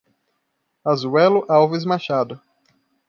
Asuelo 0.91 1.45
Alves 1.47 1.85
Machado 1.85 2.41